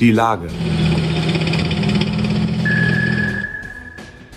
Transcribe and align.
Die 0.00 0.10
Lage. 0.10 0.48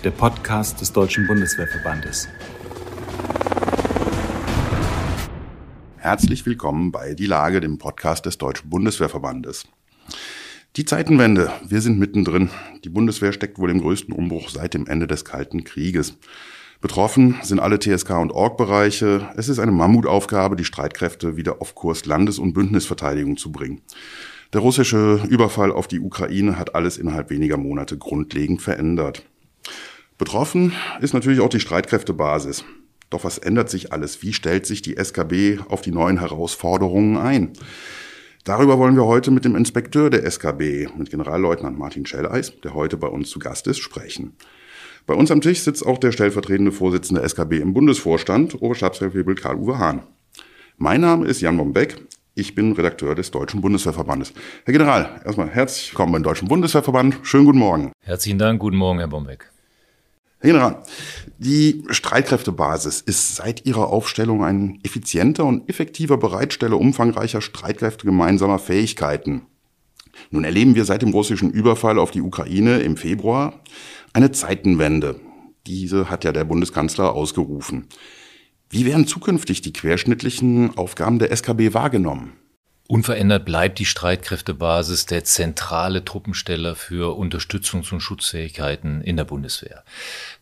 Der 0.04 0.12
Podcast 0.12 0.80
des 0.80 0.92
Deutschen 0.92 1.26
Bundeswehrverbandes. 1.26 2.28
Herzlich 5.96 6.46
willkommen 6.46 6.92
bei 6.92 7.14
Die 7.14 7.26
Lage, 7.26 7.60
dem 7.60 7.78
Podcast 7.78 8.26
des 8.26 8.38
Deutschen 8.38 8.70
Bundeswehrverbandes. 8.70 9.66
Die 10.76 10.84
Zeitenwende, 10.84 11.50
wir 11.66 11.80
sind 11.80 11.98
mittendrin. 11.98 12.50
Die 12.84 12.88
Bundeswehr 12.88 13.32
steckt 13.32 13.58
wohl 13.58 13.72
im 13.72 13.80
größten 13.80 14.14
Umbruch 14.14 14.50
seit 14.50 14.74
dem 14.74 14.86
Ende 14.86 15.08
des 15.08 15.24
Kalten 15.24 15.64
Krieges. 15.64 16.16
Betroffen 16.80 17.34
sind 17.42 17.58
alle 17.58 17.80
TSK 17.80 18.10
und 18.10 18.30
Org-Bereiche. 18.30 19.28
Es 19.36 19.48
ist 19.48 19.58
eine 19.58 19.72
Mammutaufgabe, 19.72 20.54
die 20.54 20.64
Streitkräfte 20.64 21.36
wieder 21.36 21.60
auf 21.60 21.74
Kurs 21.74 22.06
Landes- 22.06 22.38
und 22.38 22.52
Bündnisverteidigung 22.52 23.36
zu 23.36 23.50
bringen. 23.50 23.82
Der 24.54 24.62
russische 24.62 25.20
Überfall 25.28 25.70
auf 25.70 25.88
die 25.88 26.00
Ukraine 26.00 26.58
hat 26.58 26.74
alles 26.74 26.96
innerhalb 26.96 27.28
weniger 27.28 27.58
Monate 27.58 27.98
grundlegend 27.98 28.62
verändert. 28.62 29.22
Betroffen 30.16 30.72
ist 31.02 31.12
natürlich 31.12 31.40
auch 31.40 31.50
die 31.50 31.60
Streitkräftebasis. 31.60 32.64
Doch 33.10 33.24
was 33.24 33.36
ändert 33.36 33.68
sich 33.68 33.92
alles? 33.92 34.22
Wie 34.22 34.32
stellt 34.32 34.64
sich 34.64 34.80
die 34.80 34.96
SKB 34.96 35.60
auf 35.68 35.82
die 35.82 35.90
neuen 35.90 36.18
Herausforderungen 36.18 37.18
ein? 37.18 37.52
Darüber 38.44 38.78
wollen 38.78 38.96
wir 38.96 39.04
heute 39.04 39.30
mit 39.30 39.44
dem 39.44 39.54
Inspekteur 39.54 40.08
der 40.08 40.24
SKB, 40.24 40.88
mit 40.96 41.10
Generalleutnant 41.10 41.78
Martin 41.78 42.06
Schelleis, 42.06 42.58
der 42.64 42.72
heute 42.72 42.96
bei 42.96 43.08
uns 43.08 43.28
zu 43.28 43.38
Gast 43.38 43.66
ist, 43.66 43.78
sprechen. 43.80 44.34
Bei 45.06 45.12
uns 45.12 45.30
am 45.30 45.42
Tisch 45.42 45.60
sitzt 45.60 45.84
auch 45.84 45.98
der 45.98 46.12
stellvertretende 46.12 46.72
Vorsitzende 46.72 47.22
SKB 47.22 47.60
im 47.60 47.74
Bundesvorstand, 47.74 48.62
Oberstabsfeldwebel 48.62 49.34
Karl-Uwe 49.34 49.78
Hahn. 49.78 50.02
Mein 50.78 51.02
Name 51.02 51.26
ist 51.26 51.42
Jan 51.42 51.58
Bombeck. 51.58 51.96
Ich 52.38 52.54
bin 52.54 52.70
Redakteur 52.70 53.16
des 53.16 53.32
Deutschen 53.32 53.62
Bundeswehrverbandes. 53.62 54.32
Herr 54.64 54.72
General, 54.72 55.20
erstmal 55.24 55.48
herzlich 55.48 55.90
willkommen 55.90 56.12
beim 56.12 56.22
Deutschen 56.22 56.46
Bundeswehrverband. 56.46 57.18
Schönen 57.24 57.46
guten 57.46 57.58
Morgen. 57.58 57.90
Herzlichen 58.04 58.38
Dank. 58.38 58.60
Guten 58.60 58.76
Morgen, 58.76 59.00
Herr 59.00 59.08
Bombeck. 59.08 59.50
Herr 60.38 60.50
General, 60.50 60.82
die 61.38 61.82
Streitkräftebasis 61.90 63.00
ist 63.00 63.34
seit 63.34 63.66
ihrer 63.66 63.88
Aufstellung 63.88 64.44
ein 64.44 64.78
effizienter 64.84 65.46
und 65.46 65.68
effektiver 65.68 66.16
Bereitsteller 66.16 66.78
umfangreicher 66.78 67.40
Streitkräfte 67.40 68.06
gemeinsamer 68.06 68.60
Fähigkeiten. 68.60 69.46
Nun 70.30 70.44
erleben 70.44 70.76
wir 70.76 70.84
seit 70.84 71.02
dem 71.02 71.10
russischen 71.10 71.50
Überfall 71.50 71.98
auf 71.98 72.12
die 72.12 72.22
Ukraine 72.22 72.78
im 72.78 72.96
Februar 72.96 73.64
eine 74.12 74.30
Zeitenwende. 74.30 75.18
Diese 75.66 76.08
hat 76.08 76.22
ja 76.22 76.30
der 76.30 76.44
Bundeskanzler 76.44 77.14
ausgerufen. 77.14 77.88
Wie 78.70 78.84
werden 78.84 79.06
zukünftig 79.06 79.62
die 79.62 79.72
querschnittlichen 79.72 80.76
Aufgaben 80.76 81.18
der 81.18 81.30
SKB 81.30 81.72
wahrgenommen? 81.72 82.34
Unverändert 82.90 83.44
bleibt 83.44 83.78
die 83.78 83.84
Streitkräftebasis 83.84 85.04
der 85.04 85.22
zentrale 85.22 86.06
Truppensteller 86.06 86.74
für 86.74 87.18
Unterstützungs- 87.18 87.92
und 87.92 88.00
Schutzfähigkeiten 88.00 89.02
in 89.02 89.18
der 89.18 89.24
Bundeswehr. 89.24 89.84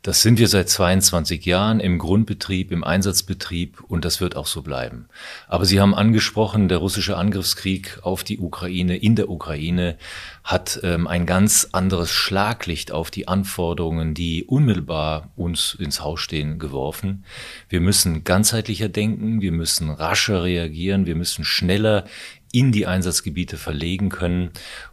Das 0.03 0.23
sind 0.23 0.39
wir 0.39 0.47
seit 0.47 0.69
22 0.69 1.45
Jahren 1.45 1.81
im 1.81 1.99
Grundbetrieb, 1.99 2.71
im 2.71 2.85
Einsatzbetrieb 2.85 3.81
und 3.89 4.05
das 4.05 4.21
wird 4.21 4.37
auch 4.37 4.47
so 4.47 4.63
bleiben. 4.63 5.09
Aber 5.49 5.65
Sie 5.65 5.81
haben 5.81 5.93
angesprochen, 5.93 6.69
der 6.69 6.79
russische 6.79 7.17
Angriffskrieg 7.17 7.99
auf 8.03 8.23
die 8.23 8.39
Ukraine, 8.39 8.97
in 8.97 9.17
der 9.17 9.29
Ukraine, 9.29 9.99
hat 10.47 10.79
ähm, 10.85 11.09
ein 11.09 11.27
ganz 11.27 11.71
anderes 11.73 12.13
Schlaglicht 12.13 12.93
auf 12.93 13.11
die 13.11 13.27
Anforderungen, 13.27 14.15
die 14.15 14.45
unmittelbar 14.45 15.33
uns 15.35 15.75
ins 15.75 16.01
Haus 16.05 16.21
stehen, 16.21 16.61
geworfen. 16.61 17.25
Wir 17.69 17.81
müssen 17.81 18.23
ganzheitlicher 18.23 18.89
denken, 18.89 19.41
wir 19.41 19.51
müssen 19.51 19.91
rascher 19.91 20.45
reagieren, 20.45 21.05
wir 21.05 21.17
müssen 21.17 21.45
schneller 21.45 22.05
in 22.53 22.71
die 22.71 22.87
Einsatzgebiete 22.87 23.57
verlegen 23.57 24.09
können. 24.09 24.51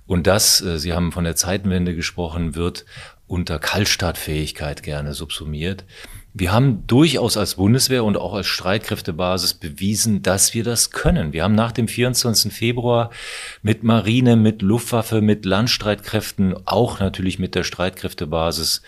Und 0.07 0.25
das, 0.25 0.59
äh, 0.59 0.79
Sie 0.79 0.91
haben 0.91 1.11
von 1.11 1.23
der 1.23 1.35
Zeitenwende 1.35 1.95
gesprochen, 1.95 2.55
wird 2.55 2.85
unter 3.27 3.59
Kaltstartfähigkeit 3.59 4.81
gerne 4.81 5.13
subsumiert. 5.13 5.85
Wir 6.35 6.51
haben 6.51 6.87
durchaus 6.87 7.37
als 7.37 7.55
Bundeswehr 7.55 8.03
und 8.03 8.17
auch 8.17 8.33
als 8.33 8.47
Streitkräftebasis 8.47 9.53
bewiesen, 9.53 10.23
dass 10.23 10.55
wir 10.55 10.63
das 10.63 10.89
können. 10.89 11.31
Wir 11.31 11.43
haben 11.43 11.53
nach 11.53 11.71
dem 11.71 11.87
24. 11.87 12.51
Februar 12.51 13.11
mit 13.61 13.83
Marine, 13.83 14.35
mit 14.35 14.63
Luftwaffe, 14.63 15.21
mit 15.21 15.45
Landstreitkräften, 15.45 16.55
auch 16.65 16.99
natürlich 16.99 17.37
mit 17.37 17.53
der 17.53 17.63
Streitkräftebasis 17.63 18.81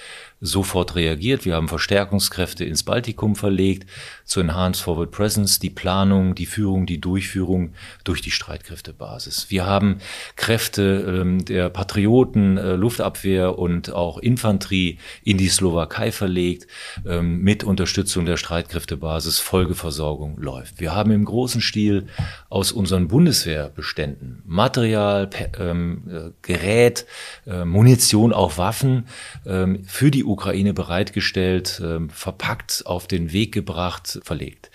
sofort 0.46 0.96
reagiert. 0.96 1.46
Wir 1.46 1.56
haben 1.56 1.68
Verstärkungskräfte 1.68 2.66
ins 2.66 2.84
Baltikum 2.84 3.36
verlegt, 3.36 3.90
zur 4.24 4.44
Enhanced 4.44 4.82
Forward 4.82 5.12
Presence, 5.12 5.60
die 5.60 5.70
Planung, 5.70 6.36
die 6.36 6.46
Führung, 6.46 6.86
die 6.86 7.00
Durchführung 7.00 7.74
durch 8.04 8.22
die 8.22 8.32
Streitkräftebasis. 8.32 9.48
Wir 9.50 9.66
haben 9.66 10.00
Kräfte 10.36 11.22
ähm, 11.22 11.46
der 11.46 11.70
Patrioten, 11.70 12.58
äh, 12.58 12.76
Luftabwehr 12.76 13.58
und 13.60 13.94
auch 13.94 14.18
Infanterie 14.18 14.98
in 15.24 15.38
die 15.38 15.50
Slowakei 15.50 16.12
verlegt, 16.12 16.68
ähm, 17.06 17.42
mit 17.42 17.64
Unterstützung 17.64 18.26
der 18.26 18.38
Streitkräftebasis. 18.38 19.40
Folgeversorgung 19.40 20.38
läuft. 20.38 20.80
Wir 20.80 20.96
haben 20.96 21.12
im 21.12 21.26
großen 21.26 21.62
Stil 21.62 22.08
aus 22.50 22.72
unseren 22.72 23.08
Bundeswehrbeständen 23.08 24.42
Material, 24.46 25.30
ähm, 25.60 26.04
äh, 26.10 26.32
Gerät, 26.42 27.06
äh, 27.46 27.66
Munition, 27.66 28.34
auch 28.34 28.58
Waffen 28.58 29.08
ähm, 29.46 29.84
für 29.86 30.12
die 30.12 30.24
bereitgestellt, 30.36 31.82
ähm, 31.84 32.10
verpackt, 32.10 32.84
auf 32.86 33.08
den 33.08 33.32
Weg 33.32 33.54
gebracht, 33.54 34.20
verlegt. 34.24 34.72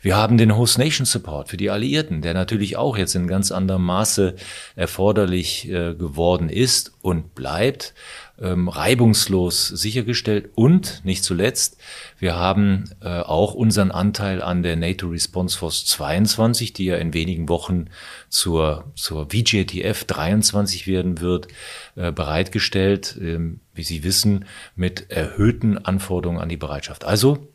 Wir 0.00 0.16
haben 0.16 0.38
den 0.38 0.56
Host 0.56 0.78
Nation 0.78 1.06
Support 1.06 1.48
für 1.48 1.56
die 1.56 1.70
Alliierten, 1.70 2.22
der 2.22 2.34
natürlich 2.34 2.76
auch 2.76 2.96
jetzt 2.96 3.14
in 3.14 3.26
ganz 3.26 3.50
anderem 3.50 3.84
Maße 3.84 4.36
erforderlich 4.76 5.68
äh, 5.68 5.94
geworden 5.94 6.48
ist 6.48 6.92
und 7.02 7.34
bleibt 7.34 7.94
ähm, 8.40 8.68
reibungslos 8.68 9.68
sichergestellt. 9.68 10.50
Und 10.54 11.04
nicht 11.04 11.24
zuletzt, 11.24 11.78
wir 12.18 12.36
haben 12.36 12.84
äh, 13.02 13.20
auch 13.20 13.54
unseren 13.54 13.90
Anteil 13.90 14.42
an 14.42 14.62
der 14.62 14.76
NATO 14.76 15.08
Response 15.08 15.58
Force 15.58 15.86
22, 15.86 16.72
die 16.72 16.86
ja 16.86 16.96
in 16.96 17.14
wenigen 17.14 17.48
Wochen 17.48 17.86
zur, 18.28 18.84
zur 18.94 19.28
VJTF 19.30 20.04
23 20.04 20.86
werden 20.86 21.20
wird, 21.20 21.48
äh, 21.96 22.12
bereitgestellt, 22.12 23.18
ähm, 23.20 23.60
wie 23.78 23.84
Sie 23.84 24.04
wissen, 24.04 24.44
mit 24.76 25.10
erhöhten 25.10 25.78
Anforderungen 25.78 26.40
an 26.40 26.48
die 26.48 26.56
Bereitschaft. 26.56 27.04
Also 27.04 27.48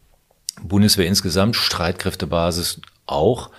Bundeswehr 0.61 1.07
insgesamt, 1.07 1.55
Streitkräftebasis 1.55 2.81
auch 3.05 3.51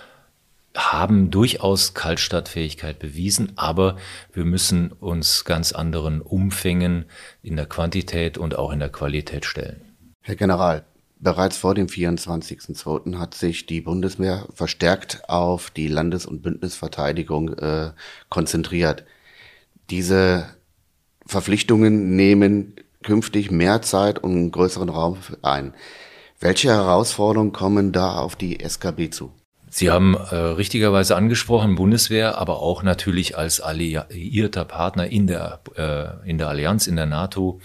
haben 0.75 1.31
durchaus 1.31 1.93
Kaltstartfähigkeit 1.93 2.99
bewiesen, 2.99 3.53
aber 3.55 3.97
wir 4.33 4.43
müssen 4.43 4.91
uns 4.91 5.45
ganz 5.45 5.71
anderen 5.71 6.21
Umfängen 6.21 7.05
in 7.41 7.55
der 7.55 7.65
Quantität 7.65 8.37
und 8.37 8.57
auch 8.57 8.71
in 8.71 8.79
der 8.79 8.89
Qualität 8.89 9.45
stellen. 9.45 9.81
Herr 10.21 10.35
General, 10.35 10.83
bereits 11.19 11.57
vor 11.57 11.75
dem 11.75 11.87
24.02. 11.87 13.17
hat 13.17 13.35
sich 13.35 13.65
die 13.65 13.81
Bundeswehr 13.81 14.47
verstärkt 14.53 15.29
auf 15.29 15.69
die 15.69 15.87
Landes- 15.87 16.25
und 16.25 16.41
Bündnisverteidigung 16.41 17.53
äh, 17.53 17.91
konzentriert. 18.29 19.05
Diese 19.89 20.54
Verpflichtungen 21.25 22.15
nehmen 22.15 22.75
künftig 23.03 23.51
mehr 23.51 23.81
Zeit 23.81 24.19
und 24.19 24.31
einen 24.31 24.51
größeren 24.51 24.89
Raum 24.89 25.17
ein. 25.41 25.73
Welche 26.39 26.69
Herausforderungen 26.69 27.53
kommen 27.53 27.91
da 27.91 28.17
auf 28.17 28.35
die 28.35 28.59
SKB 28.59 29.09
zu? 29.09 29.31
Sie 29.77 29.91
haben 29.91 30.15
äh, 30.15 30.35
richtigerweise 30.37 31.17
angesprochen, 31.17 31.75
Bundeswehr, 31.75 32.37
aber 32.37 32.61
auch 32.61 32.81
natürlich 32.81 33.37
als 33.37 33.59
alliierter 33.59 34.63
Partner 34.63 35.07
in 35.07 35.27
der, 35.27 35.59
äh, 35.75 36.29
in 36.29 36.37
der 36.37 36.47
Allianz, 36.47 36.87
in 36.87 36.95
der 36.95 37.07
NATO, 37.07 37.59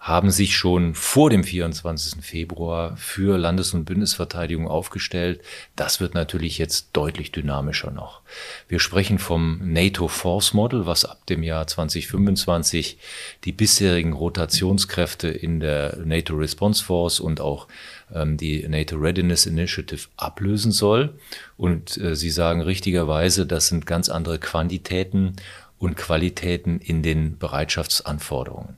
haben 0.00 0.30
sich 0.30 0.56
schon 0.56 0.94
vor 0.94 1.28
dem 1.28 1.44
24. 1.44 2.24
Februar 2.24 2.96
für 2.96 3.36
Landes- 3.36 3.74
und 3.74 3.84
Bündnisverteidigung 3.84 4.68
aufgestellt. 4.68 5.42
Das 5.76 6.00
wird 6.00 6.14
natürlich 6.14 6.56
jetzt 6.56 6.88
deutlich 6.94 7.30
dynamischer 7.30 7.90
noch. 7.90 8.22
Wir 8.66 8.80
sprechen 8.80 9.18
vom 9.18 9.60
NATO 9.62 10.08
Force 10.08 10.54
Model, 10.54 10.86
was 10.86 11.04
ab 11.04 11.26
dem 11.26 11.42
Jahr 11.42 11.66
2025 11.66 12.96
die 13.44 13.52
bisherigen 13.52 14.14
Rotationskräfte 14.14 15.28
in 15.28 15.60
der 15.60 15.98
NATO 16.06 16.36
Response 16.36 16.82
Force 16.82 17.20
und 17.20 17.42
auch 17.42 17.68
die 18.36 18.66
NATO 18.68 18.96
Readiness 18.96 19.46
Initiative 19.46 20.08
ablösen 20.16 20.72
soll. 20.72 21.14
Und 21.56 21.96
äh, 21.96 22.16
Sie 22.16 22.30
sagen 22.30 22.62
richtigerweise, 22.62 23.46
das 23.46 23.68
sind 23.68 23.86
ganz 23.86 24.08
andere 24.08 24.38
Quantitäten 24.38 25.36
und 25.80 25.96
Qualitäten 25.96 26.78
in 26.78 27.02
den 27.02 27.38
Bereitschaftsanforderungen. 27.38 28.76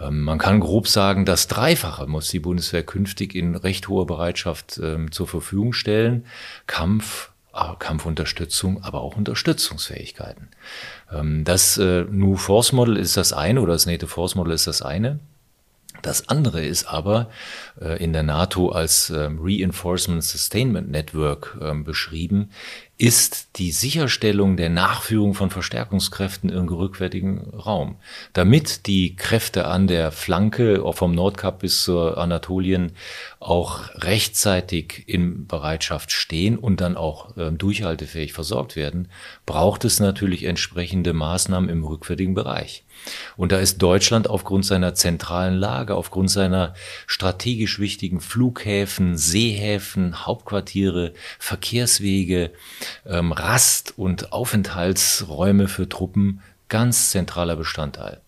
Ähm, 0.00 0.22
man 0.22 0.38
kann 0.38 0.60
grob 0.60 0.88
sagen, 0.88 1.24
das 1.24 1.48
Dreifache 1.48 2.06
muss 2.06 2.28
die 2.28 2.38
Bundeswehr 2.38 2.84
künftig 2.84 3.34
in 3.34 3.56
recht 3.56 3.88
hoher 3.88 4.06
Bereitschaft 4.06 4.80
ähm, 4.82 5.10
zur 5.10 5.26
Verfügung 5.26 5.72
stellen. 5.72 6.24
Kampf, 6.66 7.30
äh, 7.52 7.74
Kampfunterstützung, 7.78 8.82
aber 8.84 9.00
auch 9.00 9.16
Unterstützungsfähigkeiten. 9.16 10.48
Ähm, 11.12 11.44
das 11.44 11.78
äh, 11.78 12.04
New 12.04 12.36
Force 12.36 12.72
Model 12.72 12.96
ist 12.96 13.16
das 13.16 13.32
eine 13.32 13.60
oder 13.60 13.72
das 13.72 13.86
NATO 13.86 14.06
Force 14.06 14.36
Model 14.36 14.52
ist 14.52 14.68
das 14.68 14.82
eine. 14.82 15.18
Das 16.06 16.28
andere 16.28 16.64
ist 16.64 16.84
aber 16.84 17.28
äh, 17.80 18.00
in 18.02 18.12
der 18.12 18.22
NATO 18.22 18.68
als 18.68 19.10
ähm, 19.10 19.40
Reinforcement 19.42 20.22
Sustainment 20.22 20.88
Network 20.88 21.58
ähm, 21.60 21.82
beschrieben, 21.82 22.50
ist 22.98 23.58
die 23.58 23.72
Sicherstellung 23.72 24.56
der 24.56 24.70
Nachführung 24.70 25.34
von 25.34 25.50
Verstärkungskräften 25.50 26.48
im 26.48 26.66
rückwärtigen 26.68 27.50
Raum, 27.50 27.96
damit 28.32 28.86
die 28.86 29.16
Kräfte 29.16 29.66
an 29.66 29.86
der 29.86 30.12
Flanke 30.12 30.82
vom 30.94 31.12
Nordkap 31.12 31.58
bis 31.58 31.82
zur 31.82 32.16
Anatolien 32.16 32.92
auch 33.38 33.90
rechtzeitig 33.96 35.04
in 35.06 35.46
Bereitschaft 35.46 36.10
stehen 36.10 36.56
und 36.56 36.80
dann 36.80 36.96
auch 36.96 37.36
äh, 37.36 37.52
durchhaltefähig 37.52 38.32
versorgt 38.32 38.76
werden, 38.76 39.08
braucht 39.44 39.84
es 39.84 40.00
natürlich 40.00 40.44
entsprechende 40.44 41.12
Maßnahmen 41.12 41.68
im 41.68 41.84
rückwärtigen 41.84 42.32
Bereich. 42.34 42.84
Und 43.36 43.52
da 43.52 43.58
ist 43.58 43.78
Deutschland 43.82 44.28
aufgrund 44.28 44.64
seiner 44.64 44.94
zentralen 44.94 45.54
Lage, 45.54 45.94
aufgrund 45.94 46.30
seiner 46.30 46.74
strategisch 47.06 47.78
wichtigen 47.78 48.20
Flughäfen, 48.20 49.16
Seehäfen, 49.16 50.26
Hauptquartiere, 50.26 51.12
Verkehrswege, 51.38 52.52
ähm, 53.06 53.32
Rast- 53.32 53.94
und 53.96 54.32
Aufenthaltsräume 54.32 55.68
für 55.68 55.88
Truppen 55.88 56.42
ganz 56.68 57.10
zentraler 57.10 57.56
Bestandteil. 57.56 58.20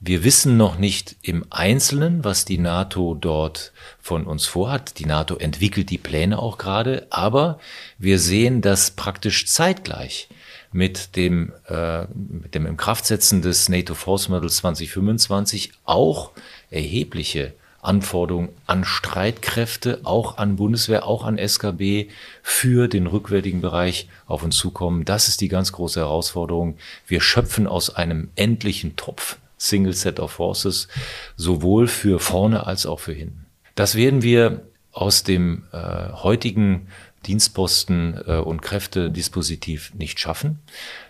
Wir 0.00 0.24
wissen 0.24 0.56
noch 0.56 0.78
nicht 0.78 1.14
im 1.22 1.44
Einzelnen, 1.50 2.24
was 2.24 2.44
die 2.44 2.58
NATO 2.58 3.14
dort 3.14 3.72
von 4.00 4.26
uns 4.26 4.46
vorhat. 4.46 4.98
Die 4.98 5.06
NATO 5.06 5.36
entwickelt 5.36 5.90
die 5.90 5.98
Pläne 5.98 6.40
auch 6.40 6.58
gerade, 6.58 7.06
aber 7.10 7.60
wir 7.98 8.18
sehen, 8.18 8.62
dass 8.62 8.90
praktisch 8.90 9.46
zeitgleich 9.46 10.28
mit 10.72 11.14
dem, 11.14 11.52
äh, 11.68 12.06
mit 12.14 12.54
dem 12.56 12.66
Inkraftsetzen 12.66 13.42
des 13.42 13.68
NATO 13.68 13.94
Force 13.94 14.28
Models 14.28 14.56
2025 14.56 15.72
auch 15.84 16.32
erhebliche 16.70 17.54
Anforderungen 17.82 18.50
an 18.66 18.84
Streitkräfte, 18.84 20.00
auch 20.04 20.38
an 20.38 20.56
Bundeswehr, 20.56 21.04
auch 21.04 21.24
an 21.24 21.36
SKB 21.36 22.08
für 22.42 22.88
den 22.88 23.08
rückwärtigen 23.08 23.60
Bereich 23.60 24.08
auf 24.26 24.44
uns 24.44 24.56
zukommen. 24.56 25.04
Das 25.04 25.28
ist 25.28 25.40
die 25.40 25.48
ganz 25.48 25.72
große 25.72 26.00
Herausforderung. 26.00 26.76
Wir 27.06 27.20
schöpfen 27.20 27.66
aus 27.66 27.94
einem 27.94 28.30
endlichen 28.36 28.96
Topf 28.96 29.36
Single 29.58 29.94
Set 29.94 30.20
of 30.20 30.32
Forces, 30.32 30.88
sowohl 31.36 31.88
für 31.88 32.18
vorne 32.18 32.66
als 32.66 32.86
auch 32.86 33.00
für 33.00 33.12
hinten. 33.12 33.46
Das 33.74 33.94
werden 33.94 34.22
wir 34.22 34.62
aus 34.92 35.24
dem 35.24 35.64
äh, 35.72 36.12
heutigen 36.12 36.88
Dienstposten 37.26 38.20
äh, 38.26 38.36
und 38.36 38.62
Kräftedispositiv 38.62 39.94
nicht 39.94 40.20
schaffen. 40.20 40.60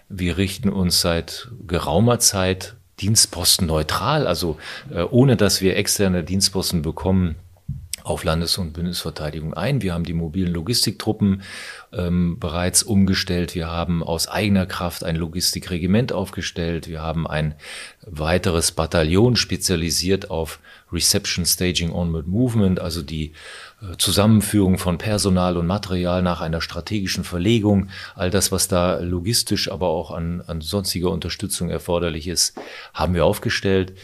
Wir 0.09 0.37
richten 0.37 0.69
uns 0.69 1.01
seit 1.01 1.49
geraumer 1.67 2.19
Zeit 2.19 2.77
Dienstposten 3.01 3.67
neutral, 3.67 4.27
also 4.27 4.59
äh, 4.91 5.03
ohne 5.03 5.37
dass 5.37 5.61
wir 5.61 5.77
externe 5.77 6.25
Dienstposten 6.25 6.83
bekommen, 6.83 7.37
auf 8.05 8.25
Landes- 8.25 8.59
und 8.59 8.73
Bündnisverteidigung 8.73 9.55
ein. 9.55 9.83
Wir 9.83 9.95
haben 9.95 10.05
die 10.05 10.13
mobilen 10.13 10.53
Logistiktruppen 10.53 11.43
ähm, 11.93 12.39
bereits 12.39 12.83
umgestellt. 12.83 13.55
Wir 13.55 13.69
haben 13.69 14.03
aus 14.03 14.29
eigener 14.29 14.67
Kraft 14.67 15.05
ein 15.05 15.17
Logistikregiment 15.17 16.13
aufgestellt. 16.13 16.89
Wir 16.89 17.03
haben 17.03 17.27
ein 17.27 17.55
weiteres 18.07 18.73
Bataillon 18.73 19.37
spezialisiert 19.37 20.31
auf 20.31 20.59
Reception, 20.93 21.47
Staging, 21.47 21.93
Onward 21.93 22.27
Movement, 22.27 22.81
also 22.81 23.03
die 23.03 23.33
äh, 23.81 23.97
Zusammenführung 23.99 24.79
von 24.79 24.99
Personal 24.99 25.57
und 25.57 25.67
Material 25.67 26.23
nach 26.23 26.41
einer 26.41 26.61
strategischen 26.61 27.25
Verlegung, 27.25 27.89
all 28.15 28.31
das, 28.31 28.53
was 28.53 28.69
da 28.69 28.99
logistisch, 28.99 29.71
aber 29.71 29.89
auch 29.89 30.11
an, 30.11 30.43
an 30.47 30.61
sonstiger 30.61 31.11
Unterstützung 31.11 31.71
erforderlich 31.71 32.29
ist, 32.29 32.55
haben 32.95 33.15
wir 33.15 33.25
aufgestellt. 33.25 33.95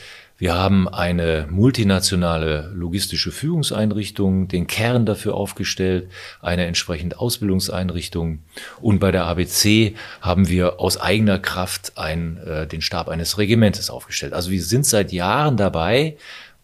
Wir 0.41 0.55
haben 0.55 0.89
eine 0.89 1.49
multinationale 1.51 2.71
logistische 2.73 3.33
Führungseinrichtung, 3.33 4.47
den 4.47 4.69
Kern 4.69 5.05
dafür 5.05 5.35
aufgestellt, 5.35 6.13
eine 6.41 6.65
entsprechende 6.67 7.19
Ausbildungseinrichtung. 7.19 8.39
Und 8.81 9.01
bei 9.01 9.11
der 9.11 9.25
ABC 9.27 9.97
haben 10.21 10.49
wir 10.49 10.79
aus 10.79 10.97
eigener 10.97 11.41
Kraft 11.41 11.99
ein, 11.99 12.37
äh, 12.37 12.69
den 12.69 12.83
Stab 12.83 13.09
eines 13.09 13.37
Regimentes 13.37 13.91
aufgestellt. 13.91 14.33
Also 14.33 14.53
wir 14.53 14.63
sind 14.63 14.87
seit 14.87 15.11
Jahren 15.11 15.57
dabei, 15.57 16.17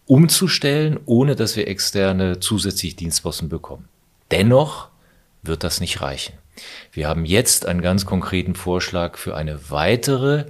umzustellen, 0.07 1.01
ohne 1.05 1.35
dass 1.35 1.57
wir 1.57 1.67
externe 1.67 2.39
zusätzlich 2.39 2.95
Dienstposten 2.95 3.49
bekommen. 3.49 3.89
Dennoch 4.31 4.89
wird 5.43 5.65
das 5.65 5.81
nicht 5.81 6.01
reichen. 6.01 6.35
Wir 6.93 7.09
haben 7.09 7.25
jetzt 7.25 7.67
einen 7.67 7.83
ganz 7.83 8.07
konkreten 8.07 8.55
Vorschlag 8.55 9.19
für 9.19 9.35
eine 9.35 9.71
weitere 9.71 10.45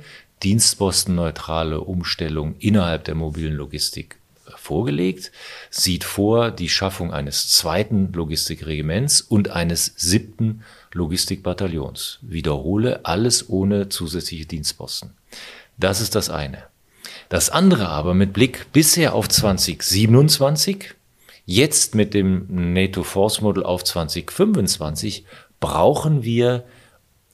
dienstpostenneutrale 0.45 1.81
Umstellung 1.81 2.57
innerhalb 2.59 3.05
der 3.05 3.15
mobilen 3.15 3.55
Logistik 3.55 4.17
vorgelegt, 4.57 5.33
sieht 5.71 6.05
vor 6.05 6.51
die 6.51 6.69
Schaffung 6.69 7.13
eines 7.13 7.49
zweiten 7.49 8.13
Logistikregiments 8.13 9.21
und 9.23 9.51
eines 9.51 9.95
siebten 9.97 10.63
Logistikbataillons. 10.93 12.19
Wiederhole 12.23 13.05
alles 13.05 13.49
ohne 13.49 13.89
zusätzliche 13.89 14.47
Dienstposten. 14.47 15.13
Das 15.79 16.01
ist 16.01 16.15
das 16.15 16.31
eine. 16.31 16.65
Das 17.29 17.51
andere 17.51 17.89
aber 17.89 18.15
mit 18.15 18.33
Blick 18.33 18.67
bisher 18.73 19.15
auf 19.15 19.29
2027, 19.29 20.95
jetzt 21.47 21.95
mit 21.95 22.15
dem 22.15 22.47
NATO 22.73 23.03
Force 23.03 23.41
Model 23.41 23.65
auf 23.65 23.83
2025, 23.83 25.25
brauchen 25.59 26.23
wir 26.23 26.65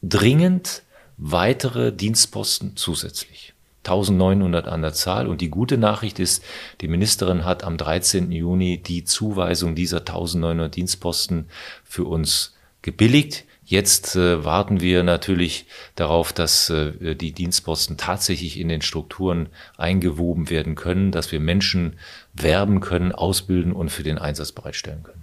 dringend 0.02 0.82
weitere 1.20 1.92
Dienstposten 1.92 2.76
zusätzlich. 2.76 3.52
1900 3.84 4.68
an 4.68 4.82
der 4.82 4.92
Zahl. 4.92 5.26
Und 5.26 5.40
die 5.40 5.48
gute 5.48 5.78
Nachricht 5.78 6.18
ist, 6.18 6.42
die 6.80 6.88
Ministerin 6.88 7.44
hat 7.44 7.64
am 7.64 7.76
13. 7.76 8.30
Juni 8.30 8.78
die 8.78 9.04
Zuweisung 9.04 9.74
dieser 9.74 10.00
1900 10.00 10.74
Dienstposten 10.74 11.46
für 11.84 12.04
uns 12.04 12.54
gebilligt. 12.82 13.44
Jetzt 13.64 14.16
äh, 14.16 14.44
warten 14.44 14.80
wir 14.80 15.02
natürlich 15.02 15.66
darauf, 15.94 16.32
dass 16.32 16.70
äh, 16.70 17.14
die 17.14 17.32
Dienstposten 17.32 17.96
tatsächlich 17.96 18.58
in 18.58 18.68
den 18.68 18.82
Strukturen 18.82 19.48
eingewoben 19.76 20.50
werden 20.50 20.74
können, 20.74 21.12
dass 21.12 21.30
wir 21.30 21.40
Menschen 21.40 21.94
werben 22.34 22.80
können, 22.80 23.12
ausbilden 23.12 23.72
und 23.72 23.90
für 23.90 24.02
den 24.02 24.18
Einsatz 24.18 24.52
bereitstellen 24.52 25.04
können. 25.04 25.22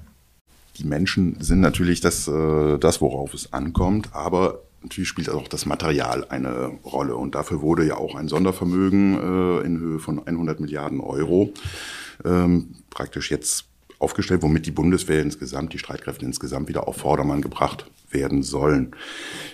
Die 0.78 0.86
Menschen 0.86 1.42
sind 1.42 1.60
natürlich 1.60 2.00
das, 2.00 2.28
äh, 2.28 2.78
das 2.78 3.02
worauf 3.02 3.34
es 3.34 3.52
ankommt, 3.52 4.14
aber 4.14 4.62
Natürlich 4.88 5.10
spielt 5.10 5.30
auch 5.30 5.50
das 5.50 5.66
Material 5.66 6.26
eine 6.30 6.80
Rolle. 6.86 7.18
Und 7.18 7.36
dafür 7.36 7.62
wurde 7.62 7.86
ja 7.86 7.98
auch 7.98 8.16
ein 8.16 8.30
Sondervermögen 8.30 9.16
äh, 9.16 9.66
in 9.66 9.80
Höhe 9.80 10.00
von 10.00 10.26
100 10.26 10.62
Milliarden 10.62 11.02
Euro 11.02 11.52
ähm, 12.24 12.76
praktisch 12.90 13.30
jetzt 13.30 13.67
aufgestellt, 14.00 14.42
womit 14.42 14.66
die 14.66 14.72
Bundeswehr 14.72 15.22
insgesamt, 15.22 15.74
die 15.74 15.80
Streitkräfte 15.80 16.26
insgesamt 16.26 16.68
wieder 16.68 16.88
auf 16.88 16.98
Vordermann 16.98 17.42
gebracht 17.42 17.90
werden 18.10 18.44
sollen. 18.44 18.96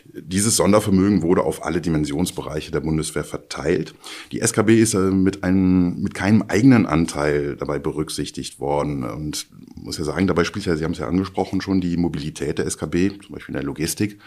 Dieses 0.05 0.57
Sondervermögen 0.57 1.21
wurde 1.21 1.43
auf 1.43 1.65
alle 1.65 1.81
Dimensionsbereiche 1.81 2.71
der 2.71 2.81
Bundeswehr 2.81 3.23
verteilt. 3.23 3.95
Die 4.31 4.41
SKB 4.41 4.79
ist 4.79 4.93
äh, 4.93 4.99
mit, 4.99 5.43
einem, 5.43 6.01
mit 6.01 6.13
keinem 6.13 6.43
eigenen 6.47 6.85
Anteil 6.85 7.55
dabei 7.55 7.79
berücksichtigt 7.79 8.59
worden. 8.59 9.03
Und 9.03 9.47
muss 9.75 9.97
ja 9.97 10.03
sagen, 10.03 10.27
dabei 10.27 10.43
spielt 10.43 10.65
ja, 10.65 10.75
Sie 10.75 10.83
haben 10.83 10.91
es 10.91 10.99
ja 10.99 11.07
angesprochen 11.07 11.61
schon, 11.61 11.81
die 11.81 11.97
Mobilität 11.97 12.59
der 12.59 12.67
SKB, 12.67 13.19
zum 13.23 13.33
Beispiel 13.33 13.55
in 13.55 13.59
der 13.59 13.63
Logistik, 13.63 14.19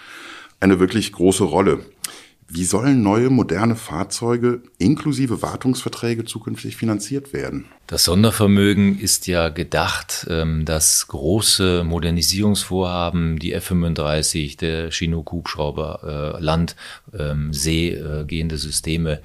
eine 0.58 0.80
wirklich 0.80 1.12
große 1.12 1.44
Rolle. 1.44 1.80
Wie 2.48 2.64
sollen 2.64 3.02
neue 3.02 3.28
moderne 3.28 3.74
Fahrzeuge 3.74 4.62
inklusive 4.78 5.42
Wartungsverträge 5.42 6.24
zukünftig 6.24 6.76
finanziert 6.76 7.32
werden? 7.32 7.64
Das 7.88 8.04
Sondervermögen 8.04 9.00
ist 9.00 9.26
ja 9.26 9.48
gedacht, 9.48 10.26
ähm, 10.30 10.64
dass 10.64 11.08
große 11.08 11.82
Modernisierungsvorhaben, 11.84 13.40
die 13.40 13.52
F-35, 13.52 14.58
der 14.58 14.90
Chinook-Hubschrauber, 14.92 16.36
äh, 16.38 16.42
Land, 16.42 16.76
ähm, 17.18 17.52
See 17.52 17.90
äh, 17.90 18.24
gehende 18.24 18.58
Systeme, 18.58 19.22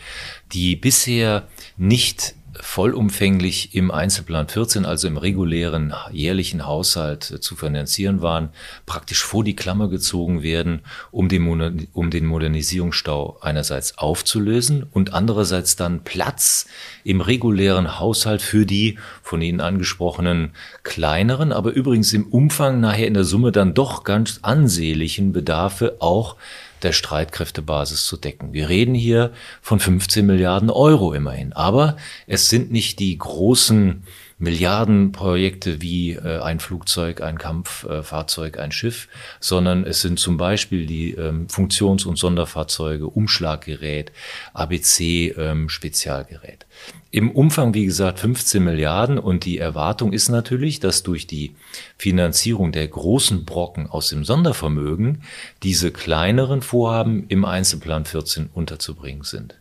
die 0.51 0.75
bisher 0.75 1.48
nicht 1.78 2.34
vollumfänglich 2.60 3.75
im 3.75 3.91
Einzelplan 3.91 4.48
14, 4.48 4.86
also 4.86 5.08
im 5.08 5.17
regulären 5.17 5.93
jährlichen 6.12 6.65
Haushalt 6.65 7.31
äh, 7.31 7.39
zu 7.39 7.55
finanzieren 7.55 8.22
waren, 8.22 8.50
praktisch 8.86 9.24
vor 9.24 9.43
die 9.43 9.55
Klammer 9.55 9.88
gezogen 9.88 10.43
werden, 10.43 10.81
um 11.12 11.29
den, 11.29 11.88
um 11.93 12.12
den 12.12 12.25
Modernisierungsstau 12.25 13.38
einerseits 13.41 13.98
aufzulösen 13.98 14.84
und 14.91 15.13
andererseits 15.13 15.75
dann 15.75 16.03
Platz 16.03 16.67
im 17.03 17.22
regulären 17.22 18.00
Haushalt 18.00 18.41
für 18.41 18.65
die 18.65 19.00
von 19.22 19.41
Ihnen 19.41 19.62
angesprochenen 19.62 20.51
kleineren, 20.84 21.51
aber 21.51 21.72
übrigens 21.72 22.13
im 22.13 22.27
Umfang 22.27 22.79
nachher 22.79 23.08
in 23.08 23.13
der 23.13 23.24
Summe 23.24 23.51
dann 23.51 23.74
doch 23.74 24.03
ganz 24.03 24.39
ansehlichen 24.41 25.31
Bedarfe 25.31 25.98
auch 26.00 26.36
der 26.83 26.91
Streitkräftebasis 26.91 28.05
zu 28.05 28.17
decken. 28.17 28.53
Wir 28.53 28.69
reden 28.69 28.93
hier 28.95 29.31
von 29.61 29.79
15 29.79 30.25
Milliarden 30.25 30.69
Euro 30.69 31.13
immerhin. 31.13 31.53
Aber 31.53 31.97
es 32.27 32.50
sind 32.50 32.71
nicht 32.71 33.00
die 33.00 33.17
großen 33.17 34.03
Milliardenprojekte 34.41 35.81
wie 35.83 36.13
äh, 36.13 36.39
ein 36.39 36.60
Flugzeug, 36.60 37.21
ein 37.21 37.38
Kampffahrzeug, 37.38 38.57
ein 38.57 38.71
Schiff, 38.71 39.07
sondern 39.39 39.86
es 39.86 40.01
sind 40.01 40.17
zum 40.19 40.38
Beispiel 40.38 40.88
die 40.88 41.12
ähm, 41.12 41.48
Funktions- 41.48 42.07
und 42.07 42.17
Sonderfahrzeuge, 42.17 43.05
Umschlaggerät, 43.05 44.12
ABC-Spezialgerät. 44.53 46.65
Ähm, 46.65 47.01
Im 47.12 47.29
Umfang, 47.29 47.75
wie 47.75 47.86
gesagt, 47.86 48.19
15 48.19 48.63
Milliarden 48.63 49.19
und 49.19 49.45
die 49.45 49.60
Erwartung 49.60 50.12
ist 50.12 50.29
natürlich, 50.29 50.79
dass 50.79 51.03
durch 51.03 51.27
die 51.27 51.53
Finanzierung 51.98 52.71
der 52.71 52.88
großen 52.88 53.45
Brocken 53.45 53.86
aus 53.88 54.10
dem 54.10 54.25
Sondervermögen 54.25 55.21
diese 55.62 55.91
kleineren 55.91 56.63
Vorhaben 56.63 57.27
im 57.27 57.45
Einzelplan 57.45 58.05
14 58.05 58.50
unterzubringen 58.51 59.24
sind. 59.24 59.60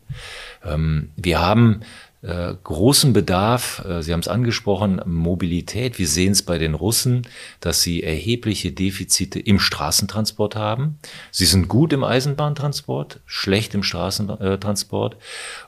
Ähm, 0.64 1.10
wir 1.16 1.40
haben 1.40 1.82
äh, 2.22 2.54
großen 2.62 3.14
Bedarf, 3.14 3.82
äh, 3.88 4.02
Sie 4.02 4.12
haben 4.12 4.20
es 4.20 4.28
angesprochen, 4.28 5.00
Mobilität. 5.06 5.98
Wir 5.98 6.06
sehen 6.06 6.32
es 6.32 6.42
bei 6.42 6.58
den 6.58 6.74
Russen, 6.74 7.26
dass 7.60 7.80
sie 7.80 8.02
erhebliche 8.02 8.72
Defizite 8.72 9.38
im 9.40 9.58
Straßentransport 9.58 10.54
haben. 10.54 10.98
Sie 11.30 11.46
sind 11.46 11.68
gut 11.68 11.94
im 11.94 12.04
Eisenbahntransport, 12.04 13.20
schlecht 13.24 13.74
im 13.74 13.82
Straßentransport. 13.82 15.16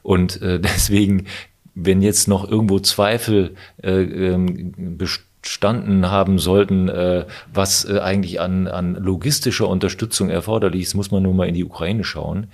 Und 0.02 0.42
äh, 0.42 0.60
deswegen, 0.62 1.26
wenn 1.74 2.02
jetzt 2.02 2.28
noch 2.28 2.46
irgendwo 2.46 2.80
Zweifel 2.80 3.54
äh, 3.82 4.02
ähm, 4.02 4.98
bestanden 5.42 6.10
haben 6.10 6.38
sollten, 6.38 6.88
äh, 6.88 7.26
was 7.52 7.84
äh, 7.84 7.98
eigentlich 7.98 8.40
an, 8.40 8.68
an 8.68 8.94
logistischer 8.94 9.68
Unterstützung 9.68 10.30
erforderlich 10.30 10.82
ist, 10.82 10.94
muss 10.94 11.10
man 11.10 11.22
nur 11.22 11.34
mal 11.34 11.48
in 11.48 11.54
die 11.54 11.64
Ukraine 11.64 12.04
schauen 12.04 12.48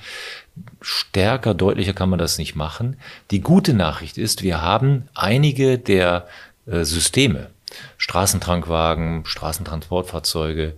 stärker, 0.80 1.54
deutlicher 1.54 1.92
kann 1.92 2.10
man 2.10 2.18
das 2.18 2.38
nicht 2.38 2.54
machen. 2.54 2.96
Die 3.30 3.40
gute 3.40 3.74
Nachricht 3.74 4.18
ist, 4.18 4.42
wir 4.42 4.62
haben 4.62 5.08
einige 5.14 5.78
der 5.78 6.26
äh, 6.66 6.84
Systeme, 6.84 7.50
Straßentrankwagen, 7.96 9.24
Straßentransportfahrzeuge, 9.24 10.74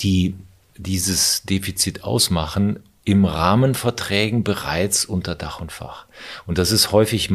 die 0.00 0.34
dieses 0.76 1.42
Defizit 1.42 2.04
ausmachen, 2.04 2.80
im 3.04 3.26
Rahmenverträgen 3.26 4.44
bereits 4.44 5.04
unter 5.04 5.34
Dach 5.34 5.60
und 5.60 5.72
Fach. 5.72 6.06
Und 6.46 6.56
das 6.56 6.72
ist 6.72 6.90
häufig 6.90 7.30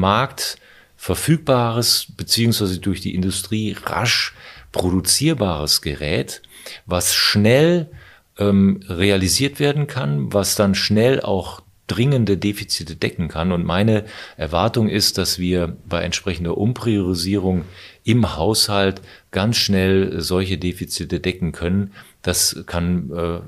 marktverfügbares 1.00 2.08
beziehungsweise 2.18 2.80
durch 2.80 3.02
die 3.02 3.16
Industrie 3.16 3.76
rasch 3.86 4.34
produzierbares 4.72 5.82
Gerät, 5.82 6.42
was 6.86 7.16
schnell 7.16 7.90
ähm, 8.38 8.82
realisiert 8.88 9.60
werden 9.60 9.88
kann, 9.88 10.32
was 10.34 10.56
dann 10.56 10.76
schnell 10.76 11.22
auch 11.22 11.62
dringende 11.88 12.38
Defizite 12.38 12.96
decken 12.96 13.30
kann. 13.30 13.52
Und 13.52 13.66
meine 13.66 14.06
Erwartung 14.38 14.90
ist, 14.90 15.18
dass 15.18 15.40
wir 15.40 15.76
bei 15.88 16.04
entsprechender 16.04 16.56
Umpriorisierung 16.56 17.66
im 18.04 18.36
Haushalt 18.36 19.02
ganz 19.32 19.58
schnell 19.58 20.22
solche 20.22 20.60
Defizite 20.60 21.20
decken 21.20 21.52
können. 21.52 21.94
Das 22.22 22.64
kann 22.68 23.10
äh, 23.12 23.40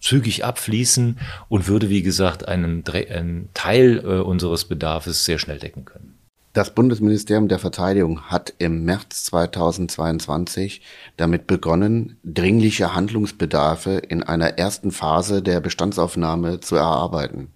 zügig 0.00 0.44
abfließen 0.46 1.18
und 1.50 1.68
würde, 1.68 1.90
wie 1.90 2.02
gesagt, 2.02 2.48
einen, 2.48 2.84
einen 2.86 3.50
Teil 3.52 3.98
äh, 3.98 4.20
unseres 4.20 4.64
Bedarfs 4.64 5.26
sehr 5.26 5.38
schnell 5.38 5.58
decken 5.58 5.84
können. 5.84 6.13
Das 6.54 6.72
Bundesministerium 6.72 7.48
der 7.48 7.58
Verteidigung 7.58 8.30
hat 8.30 8.54
im 8.58 8.84
März 8.84 9.24
2022 9.24 10.82
damit 11.16 11.48
begonnen, 11.48 12.16
dringliche 12.22 12.94
Handlungsbedarfe 12.94 13.94
in 13.94 14.22
einer 14.22 14.56
ersten 14.56 14.92
Phase 14.92 15.42
der 15.42 15.60
Bestandsaufnahme 15.60 16.60
zu 16.60 16.76
erarbeiten. 16.76 17.52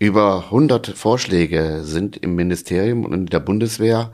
Über 0.00 0.46
100 0.46 0.88
Vorschläge 0.88 1.82
sind 1.84 2.16
im 2.16 2.34
Ministerium 2.34 3.04
und 3.04 3.12
in 3.12 3.26
der 3.26 3.38
Bundeswehr 3.38 4.10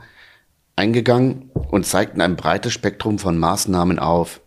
eingegangen 0.75 1.49
und 1.71 1.87
zeigten 1.87 2.21
ein 2.21 2.35
breites 2.35 2.73
Spektrum 2.73 3.17
von 3.17 3.35
Maßnahmen 3.39 3.97
auf. 3.97 4.41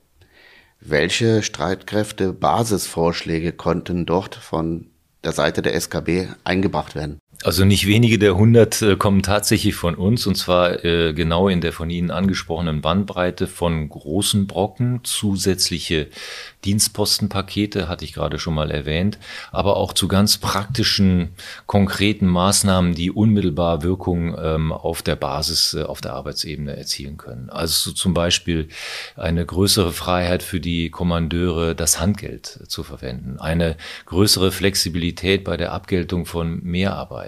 Welche 0.78 1.42
Streitkräfte 1.42 2.32
Basisvorschläge 2.32 3.50
konnten 3.50 4.06
dort 4.06 4.36
von 4.36 4.92
der 5.24 5.32
Seite 5.32 5.60
der 5.60 5.74
SKB 5.74 6.28
eingebracht 6.44 6.94
werden? 6.94 7.18
Also 7.42 7.64
nicht 7.64 7.86
wenige 7.86 8.18
der 8.18 8.32
100 8.32 8.82
äh, 8.82 8.96
kommen 8.96 9.22
tatsächlich 9.22 9.74
von 9.74 9.94
uns 9.94 10.26
und 10.26 10.36
zwar 10.36 10.84
äh, 10.84 11.12
genau 11.12 11.48
in 11.48 11.60
der 11.60 11.72
von 11.72 11.90
Ihnen 11.90 12.10
angesprochenen 12.10 12.80
Bandbreite 12.80 13.46
von 13.46 13.88
großen 13.88 14.46
Brocken, 14.46 15.00
zusätzliche 15.02 16.08
Dienstpostenpakete, 16.64 17.88
hatte 17.88 18.04
ich 18.04 18.12
gerade 18.12 18.38
schon 18.38 18.54
mal 18.54 18.70
erwähnt, 18.70 19.18
aber 19.52 19.76
auch 19.76 19.92
zu 19.92 20.08
ganz 20.08 20.38
praktischen, 20.38 21.30
konkreten 21.66 22.26
Maßnahmen, 22.26 22.94
die 22.94 23.10
unmittelbar 23.10 23.82
Wirkung 23.82 24.36
ähm, 24.38 24.72
auf 24.72 25.02
der 25.02 25.16
Basis, 25.16 25.74
äh, 25.74 25.82
auf 25.82 26.00
der 26.00 26.14
Arbeitsebene 26.14 26.76
erzielen 26.76 27.16
können. 27.16 27.50
Also 27.50 27.90
so 27.90 27.94
zum 27.94 28.14
Beispiel 28.14 28.68
eine 29.16 29.44
größere 29.44 29.92
Freiheit 29.92 30.42
für 30.42 30.60
die 30.60 30.90
Kommandeure, 30.90 31.74
das 31.74 32.00
Handgeld 32.00 32.60
zu 32.68 32.82
verwenden, 32.82 33.38
eine 33.38 33.76
größere 34.06 34.52
Flexibilität 34.52 35.44
bei 35.44 35.56
der 35.56 35.72
Abgeltung 35.72 36.26
von 36.26 36.62
Mehrarbeit. 36.62 37.23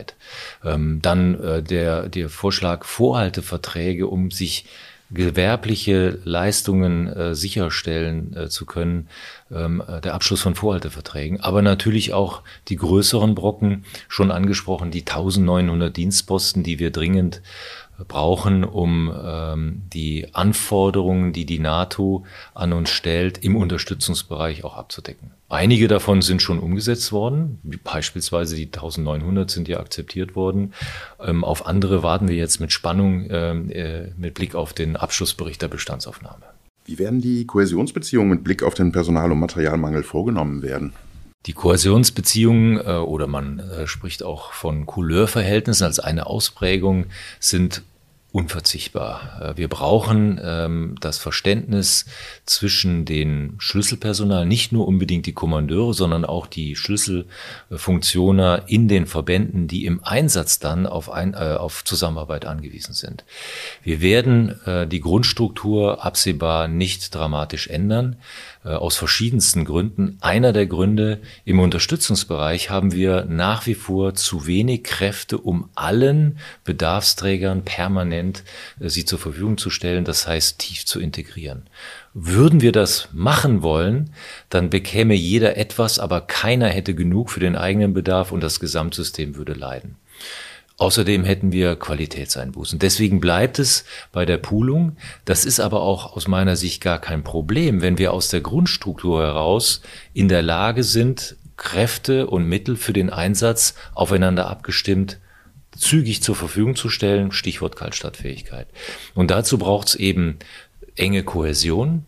Ähm, 0.65 1.01
dann 1.03 1.41
äh, 1.41 1.63
der, 1.63 2.09
der 2.09 2.29
Vorschlag 2.29 2.85
Vorhalteverträge, 2.85 4.07
um 4.07 4.31
sich 4.31 4.67
gewerbliche 5.11 6.19
Leistungen 6.25 7.07
äh, 7.07 7.35
sicherstellen 7.35 8.37
äh, 8.37 8.49
zu 8.49 8.67
können, 8.67 9.09
ähm, 9.53 9.83
äh, 9.87 10.01
der 10.01 10.15
Abschluss 10.15 10.41
von 10.41 10.57
Vorhalteverträgen, 10.57 11.41
aber 11.41 11.63
natürlich 11.63 12.13
auch 12.13 12.43
die 12.69 12.77
größeren 12.77 13.35
Brocken, 13.37 13.85
schon 14.09 14.33
angesprochen, 14.33 14.91
die 14.91 15.03
1900 15.03 15.97
Dienstposten, 15.97 16.65
die 16.65 16.81
wir 16.81 16.91
dringend 16.91 17.41
brauchen, 18.05 18.65
um 18.65 19.13
ähm, 19.25 19.83
die 19.93 20.29
Anforderungen, 20.35 21.33
die 21.33 21.47
die 21.47 21.59
NATO 21.59 22.25
an 22.55 22.73
uns 22.73 22.91
stellt, 22.91 23.39
im 23.39 23.57
Unterstützungsbereich 23.57 24.65
auch 24.65 24.77
abzudecken. 24.77 25.31
Einige 25.49 25.87
davon 25.87 26.23
sind 26.23 26.43
schon 26.43 26.59
umgesetzt 26.59 27.13
worden, 27.13 27.61
beispielsweise 27.85 28.57
die 28.57 28.67
1900 28.67 29.51
sind 29.51 29.69
ja 29.69 29.79
akzeptiert 29.79 30.35
worden. 30.35 30.75
Ähm, 31.21 31.45
auf 31.45 31.67
andere 31.67 32.03
warten 32.03 32.29
wir 32.29 32.37
jetzt 32.37 32.61
mit 32.61 32.73
Spannung 32.73 33.27
ähm, 33.31 33.71
äh, 33.71 34.09
mit 34.17 34.35
Blick 34.35 34.55
auf 34.55 34.73
den 34.73 34.97
Abschlussbericht 34.97 35.63
der 35.63 35.69
Bestandsaufnahme. 35.69 36.43
Wie 36.85 36.99
werden 36.99 37.21
die 37.21 37.47
Kohäsionsbeziehungen 37.47 38.31
mit 38.31 38.45
Blick 38.45 38.63
auf 38.63 38.75
den 38.75 38.93
Personal- 38.93 39.33
und 39.33 39.41
Materialmangel 39.41 40.03
vorgenommen 40.03 40.63
werden? 40.63 40.93
Die 41.47 41.53
Kohäsionsbeziehungen 41.53 42.79
äh, 42.79 42.97
oder 42.99 43.27
man 43.27 43.61
äh, 43.61 43.87
spricht 43.87 44.23
auch 44.23 44.53
von 44.53 44.87
Couleurverhältnissen 44.87 45.87
als 45.87 46.01
eine 46.01 46.27
Ausprägung 46.27 47.07
sind 47.39 47.83
unverzichtbar. 48.33 49.41
Äh, 49.41 49.57
wir 49.57 49.69
brauchen 49.69 50.41
ähm, 50.43 50.97
das 51.01 51.19
Verständnis 51.19 52.07
zwischen 52.47 53.05
den 53.05 53.55
Schlüsselpersonal, 53.59 54.45
nicht 54.45 54.73
nur 54.73 54.89
unbedingt 54.89 55.25
die 55.27 55.33
Kommandeure, 55.33 55.95
sondern 55.95 56.25
auch 56.25 56.49
die 56.49 56.75
Schlüsselfunktioner 56.75 58.65
in 58.67 58.89
den 58.89 59.07
Verbänden, 59.07 59.69
die 59.69 59.87
im 59.87 60.03
Einsatz 60.03 60.59
dann 60.59 60.87
auf, 60.87 61.11
ein, 61.11 61.37
auf 61.37 61.85
Zusammenarbeit 61.85 62.45
angewiesen 62.45 62.93
sind. 62.93 63.25
Wir 63.83 64.01
werden 64.01 64.61
die 64.91 65.01
Grundstruktur 65.01 66.05
absehbar 66.05 66.69
nicht 66.69 67.15
dramatisch 67.15 67.69
ändern. 67.69 68.17
Äh, 68.67 68.71
aus 68.71 68.97
verschiedensten 68.97 69.65
Gründen. 69.65 70.19
Einer 70.21 70.53
der 70.53 70.67
Gründe 70.67 71.21
im 71.45 71.61
Unterstützungsbereich 71.61 72.69
haben 72.69 72.91
wir 72.93 73.25
nach 73.27 73.67
wie 73.67 73.75
vor 73.75 74.15
zu 74.15 74.49
wenig 74.49 74.83
Kräfte, 74.83 75.39
um 75.39 75.71
allen 75.77 76.39
Bedarfsträgern 76.65 77.65
permanent 77.65 78.43
äh, 78.81 78.89
sie 78.89 79.05
zur 79.05 79.21
Verfügung 79.21 79.57
zu 79.57 79.71
stellen, 79.71 80.05
das 80.05 80.27
heißt 80.27 80.59
tief 80.59 80.85
zu 80.85 80.99
integrieren. 80.99 81.69
Würden 82.13 82.61
wir 82.61 82.73
das 82.73 83.09
machen 83.13 83.63
wollen, 83.63 84.11
dann 84.51 84.69
bekäme 84.69 85.15
jeder 85.15 85.57
etwas, 85.57 86.01
aber 86.01 86.23
keiner 86.23 86.67
hätte 86.67 86.97
genug 86.97 87.31
für 87.31 87.41
den 87.41 87.55
eigenen 87.55 87.95
Bedarf 87.95 88.33
und 88.33 88.43
das 88.43 88.59
Gesamtsystem 88.59 89.37
würde 89.37 89.53
leiden. 89.53 89.97
Außerdem 90.79 91.25
hätten 91.25 91.53
wir 91.53 91.77
Qualitätseinbußen. 91.77 92.79
Deswegen 92.79 93.19
bleibt 93.19 93.59
es 93.59 93.85
bei 94.13 94.27
der 94.27 94.37
Poolung. 94.37 94.97
Das 95.25 95.47
ist 95.47 95.59
aber 95.59 95.81
auch 95.81 96.15
aus 96.15 96.29
meiner 96.29 96.55
Sicht 96.55 96.83
gar 96.83 97.01
kein 97.01 97.25
Problem, 97.25 97.81
wenn 97.81 97.97
wir 97.97 98.13
aus 98.13 98.29
der 98.29 98.43
Grundstruktur 98.43 99.23
heraus 99.23 99.81
in 100.13 100.29
der 100.29 100.43
Lage 100.43 100.83
sind, 100.83 101.37
Kräfte 101.57 102.27
und 102.27 102.45
Mittel 102.45 102.77
für 102.77 102.93
den 102.93 103.09
Einsatz 103.09 103.75
aufeinander 103.95 104.49
abgestimmt 104.49 105.19
zügig 105.77 106.23
zur 106.23 106.35
Verfügung 106.35 106.77
zu 106.77 106.89
stellen. 106.89 107.33
Stichwort 107.33 107.77
Kaltstadtfähigkeit. 107.77 108.69
Und 109.15 109.31
dazu 109.31 109.59
braucht 109.59 109.89
es 109.89 109.95
eben 109.95 110.39
enge 110.97 111.23
Kohäsion. 111.23 112.05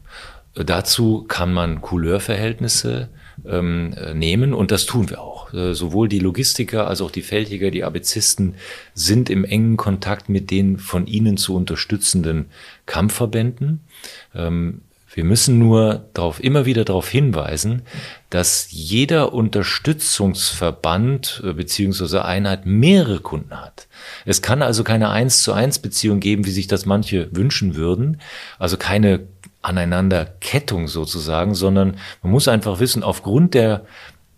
Dazu 0.55 1.25
kann 1.29 1.53
man 1.53 1.81
Couleurverhältnisse 1.81 3.09
ähm, 3.47 3.95
nehmen 4.15 4.55
und 4.55 4.71
das 4.71 4.87
tun 4.87 5.11
wir 5.11 5.21
auch. 5.21 5.53
Äh, 5.55 5.75
sowohl 5.75 6.09
die 6.09 6.19
Logistiker 6.19 6.89
als 6.89 7.01
auch 7.01 7.11
die 7.11 7.23
Feldjäger, 7.23 7.71
die 7.71 7.85
Abizisten 7.85 8.55
sind 8.95 9.31
im 9.31 9.45
engen 9.45 9.77
Kontakt 9.77 10.29
mit 10.29 10.51
den 10.51 10.79
von 10.79 11.07
ihnen 11.07 11.37
zu 11.37 11.55
unterstützenden 11.55 12.47
Kampfverbänden. 12.87 13.81
Ähm, 14.35 14.83
Wir 15.15 15.25
müssen 15.25 15.59
nur 15.59 16.05
darauf, 16.13 16.39
immer 16.39 16.67
wieder 16.67 16.85
darauf 16.85 17.09
hinweisen, 17.09 17.83
dass 18.31 18.69
jeder 18.71 19.33
Unterstützungsverband 19.33 21.43
äh, 21.45 21.55
beziehungsweise 21.55 22.25
Einheit 22.25 22.67
mehrere 22.67 23.21
Kunden 23.21 23.59
hat. 23.59 23.89
Es 24.27 24.43
kann 24.43 24.63
also 24.63 24.85
keine 24.85 25.09
eins 25.09 25.43
zu 25.43 25.55
eins 25.55 25.79
Beziehung 25.79 26.21
geben, 26.21 26.45
wie 26.45 26.51
sich 26.51 26.67
das 26.67 26.85
manche 26.85 27.35
wünschen 27.35 27.75
würden. 27.75 28.21
Also 28.59 28.77
keine 28.77 29.21
Aneinanderkettung 29.63 30.89
sozusagen, 30.89 31.55
sondern 31.55 31.97
man 32.23 32.33
muss 32.33 32.49
einfach 32.49 32.81
wissen, 32.81 33.03
aufgrund 33.03 33.55
der, 33.55 33.85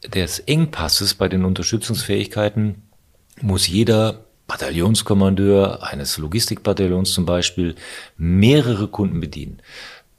des 0.06 0.38
Engpasses 0.40 1.14
bei 1.14 1.28
den 1.28 1.44
Unterstützungsfähigkeiten 1.44 2.82
muss 3.40 3.68
jeder 3.68 4.24
Bataillonskommandeur 4.46 5.84
eines 5.84 6.18
Logistikbataillons 6.18 7.12
zum 7.12 7.24
Beispiel 7.24 7.76
mehrere 8.16 8.88
Kunden 8.88 9.20
bedienen. 9.20 9.62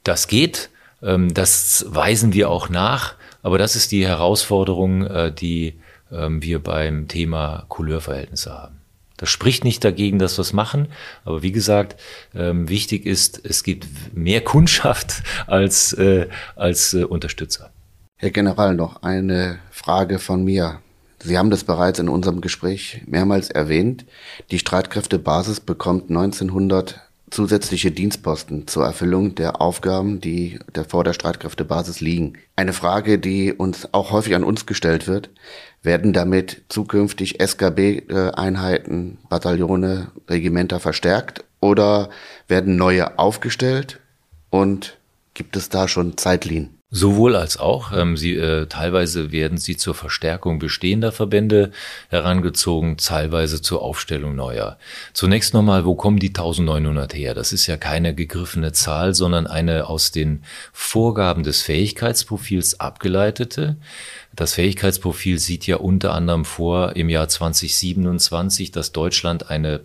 Das 0.04 0.26
geht, 0.26 0.70
ähm, 1.02 1.34
das 1.34 1.84
weisen 1.88 2.32
wir 2.32 2.48
auch 2.48 2.68
nach, 2.68 3.14
aber 3.42 3.58
das 3.58 3.76
ist 3.76 3.92
die 3.92 4.06
Herausforderung, 4.06 5.06
äh, 5.06 5.32
die 5.32 5.74
ähm, 6.10 6.42
wir 6.42 6.62
beim 6.62 7.08
Thema 7.08 7.66
Couleurverhältnisse 7.68 8.52
haben. 8.52 8.81
Das 9.22 9.30
spricht 9.30 9.62
nicht 9.62 9.84
dagegen, 9.84 10.18
dass 10.18 10.36
wir 10.36 10.42
es 10.42 10.52
machen, 10.52 10.88
aber 11.24 11.44
wie 11.44 11.52
gesagt, 11.52 11.94
ähm, 12.34 12.68
wichtig 12.68 13.06
ist, 13.06 13.40
es 13.44 13.62
gibt 13.62 13.86
mehr 14.16 14.40
Kundschaft 14.40 15.22
als, 15.46 15.92
äh, 15.92 16.26
als 16.56 16.92
äh, 16.92 17.04
Unterstützer. 17.04 17.70
Herr 18.16 18.32
General, 18.32 18.74
noch 18.74 19.04
eine 19.04 19.60
Frage 19.70 20.18
von 20.18 20.42
mir. 20.42 20.80
Sie 21.22 21.38
haben 21.38 21.50
das 21.50 21.62
bereits 21.62 22.00
in 22.00 22.08
unserem 22.08 22.40
Gespräch 22.40 23.02
mehrmals 23.06 23.48
erwähnt. 23.48 24.06
Die 24.50 24.58
Streitkräftebasis 24.58 25.60
bekommt 25.60 26.10
1900 26.10 27.00
zusätzliche 27.30 27.92
Dienstposten 27.92 28.66
zur 28.66 28.84
Erfüllung 28.84 29.36
der 29.36 29.60
Aufgaben, 29.60 30.20
die 30.20 30.58
vor 30.88 31.04
der 31.04 31.12
Streitkräftebasis 31.12 32.00
liegen. 32.00 32.38
Eine 32.56 32.72
Frage, 32.72 33.20
die 33.20 33.52
uns 33.52 33.88
auch 33.92 34.10
häufig 34.10 34.34
an 34.34 34.42
uns 34.42 34.66
gestellt 34.66 35.06
wird. 35.06 35.30
Werden 35.82 36.12
damit 36.12 36.62
zukünftig 36.68 37.40
SKB-Einheiten, 37.40 39.18
Bataillone, 39.28 40.12
Regimenter 40.28 40.78
verstärkt 40.78 41.44
oder 41.60 42.10
werden 42.46 42.76
neue 42.76 43.18
aufgestellt? 43.18 43.98
Und 44.50 44.98
gibt 45.34 45.56
es 45.56 45.70
da 45.70 45.88
schon 45.88 46.16
Zeitlinien? 46.16 46.78
Sowohl 46.94 47.36
als 47.36 47.56
auch. 47.56 47.90
Ähm, 47.96 48.18
sie, 48.18 48.36
äh, 48.36 48.66
teilweise 48.66 49.32
werden 49.32 49.56
sie 49.56 49.78
zur 49.78 49.94
Verstärkung 49.94 50.58
bestehender 50.58 51.10
Verbände 51.10 51.72
herangezogen, 52.10 52.98
teilweise 52.98 53.62
zur 53.62 53.80
Aufstellung 53.80 54.36
neuer. 54.36 54.76
Zunächst 55.14 55.54
nochmal, 55.54 55.86
wo 55.86 55.94
kommen 55.94 56.18
die 56.18 56.28
1900 56.28 57.14
her? 57.14 57.32
Das 57.32 57.54
ist 57.54 57.66
ja 57.66 57.78
keine 57.78 58.14
gegriffene 58.14 58.72
Zahl, 58.72 59.14
sondern 59.14 59.46
eine 59.46 59.86
aus 59.86 60.10
den 60.10 60.44
Vorgaben 60.74 61.44
des 61.44 61.62
Fähigkeitsprofils 61.62 62.78
abgeleitete. 62.78 63.78
Das 64.36 64.52
Fähigkeitsprofil 64.52 65.38
sieht 65.38 65.66
ja 65.66 65.76
unter 65.76 66.12
anderem 66.12 66.44
vor 66.44 66.94
im 66.94 67.08
Jahr 67.08 67.26
2027, 67.26 68.70
dass 68.70 68.92
Deutschland 68.92 69.48
eine 69.48 69.80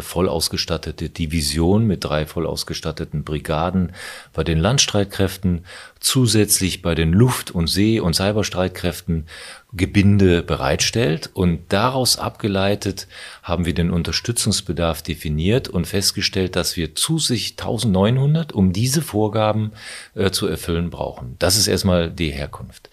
voll 0.00 0.28
ausgestattete 0.28 1.10
Division 1.10 1.86
mit 1.86 2.04
drei 2.04 2.26
voll 2.26 2.46
ausgestatteten 2.46 3.24
Brigaden 3.24 3.92
bei 4.32 4.44
den 4.44 4.58
Landstreitkräften, 4.58 5.64
zusätzlich 6.00 6.82
bei 6.82 6.94
den 6.94 7.12
Luft- 7.12 7.50
und 7.50 7.66
See- 7.66 8.00
und 8.00 8.14
Cyberstreitkräften 8.14 9.26
Gebinde 9.74 10.42
bereitstellt. 10.42 11.30
Und 11.32 11.72
daraus 11.72 12.18
abgeleitet 12.18 13.08
haben 13.42 13.64
wir 13.64 13.74
den 13.74 13.90
Unterstützungsbedarf 13.90 15.02
definiert 15.02 15.68
und 15.68 15.86
festgestellt, 15.86 16.56
dass 16.56 16.76
wir 16.76 16.94
zusätzlich 16.94 17.52
1900, 17.52 18.52
um 18.52 18.72
diese 18.72 19.00
Vorgaben 19.00 19.72
äh, 20.14 20.30
zu 20.30 20.46
erfüllen, 20.46 20.90
brauchen. 20.90 21.36
Das 21.38 21.56
ist 21.56 21.68
erstmal 21.68 22.10
die 22.10 22.30
Herkunft. 22.30 22.90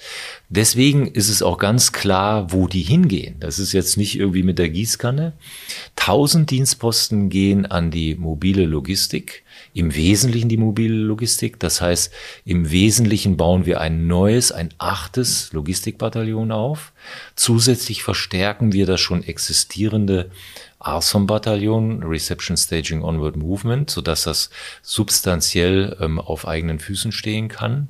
Deswegen 0.47 1.07
ist 1.07 1.29
es 1.29 1.41
auch 1.41 1.57
ganz 1.57 1.91
klar, 1.91 2.51
wo 2.51 2.67
die 2.67 2.81
hingehen. 2.81 3.35
Das 3.39 3.59
ist 3.59 3.73
jetzt 3.73 3.97
nicht 3.97 4.17
irgendwie 4.17 4.43
mit 4.43 4.59
der 4.59 4.69
Gießkanne. 4.69 5.33
1000 5.97 6.49
Dienstposten 6.49 7.29
gehen 7.29 7.65
an 7.65 7.91
die 7.91 8.15
mobile 8.15 8.65
Logistik 8.65 9.43
im 9.73 9.95
Wesentlichen 9.95 10.49
die 10.49 10.57
mobile 10.57 10.93
Logistik. 10.93 11.59
Das 11.59 11.81
heißt, 11.81 12.11
im 12.45 12.71
Wesentlichen 12.71 13.37
bauen 13.37 13.65
wir 13.65 13.81
ein 13.81 14.07
neues, 14.07 14.51
ein 14.51 14.73
achtes 14.77 15.51
Logistikbataillon 15.53 16.51
auf. 16.51 16.93
Zusätzlich 17.35 18.03
verstärken 18.03 18.73
wir 18.73 18.85
das 18.85 18.99
schon 18.99 19.23
existierende 19.23 20.31
Arson-Bataillon, 20.79 22.03
Reception 22.03 22.55
Staging 22.55 23.03
Onward 23.03 23.35
Movement, 23.35 23.89
sodass 23.89 24.23
das 24.23 24.49
substanziell 24.81 25.97
ähm, 25.99 26.19
auf 26.19 26.47
eigenen 26.47 26.79
Füßen 26.79 27.11
stehen 27.11 27.49
kann 27.49 27.89